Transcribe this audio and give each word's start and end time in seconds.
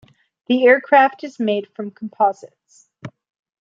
The 0.47 0.65
aircraft 0.65 1.23
is 1.23 1.39
made 1.39 1.67
from 1.75 1.91
composites. 1.91 2.87